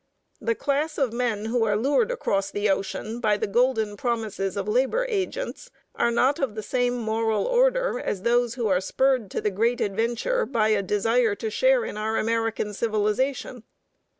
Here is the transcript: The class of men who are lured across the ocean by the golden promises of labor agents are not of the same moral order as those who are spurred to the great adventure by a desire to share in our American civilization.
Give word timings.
The 0.39 0.55
class 0.55 0.97
of 0.97 1.13
men 1.13 1.45
who 1.45 1.63
are 1.63 1.77
lured 1.77 2.09
across 2.09 2.49
the 2.49 2.71
ocean 2.71 3.19
by 3.19 3.37
the 3.37 3.45
golden 3.45 3.95
promises 3.95 4.57
of 4.57 4.67
labor 4.67 5.05
agents 5.07 5.69
are 5.93 6.09
not 6.09 6.39
of 6.39 6.55
the 6.55 6.63
same 6.63 6.95
moral 6.97 7.45
order 7.45 7.99
as 7.99 8.23
those 8.23 8.55
who 8.55 8.67
are 8.67 8.81
spurred 8.81 9.29
to 9.29 9.41
the 9.41 9.51
great 9.51 9.79
adventure 9.79 10.43
by 10.47 10.69
a 10.69 10.81
desire 10.81 11.35
to 11.35 11.51
share 11.51 11.85
in 11.85 11.97
our 11.97 12.17
American 12.17 12.73
civilization. 12.73 13.61